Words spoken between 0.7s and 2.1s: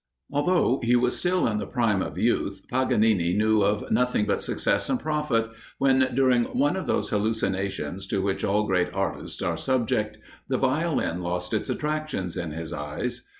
he was still in the prime